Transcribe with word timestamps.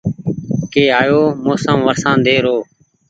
ڪي 0.73 0.83
آيو 1.01 1.21
موسم 1.45 1.77
ورشاندي 1.87 2.37
رو 2.45 2.57